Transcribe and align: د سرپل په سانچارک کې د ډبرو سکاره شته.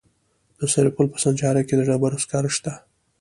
د 0.59 0.61
سرپل 0.73 1.05
په 1.11 1.17
سانچارک 1.23 1.63
کې 1.67 1.75
د 1.77 1.81
ډبرو 1.89 2.21
سکاره 2.23 2.49
شته. 2.55 2.73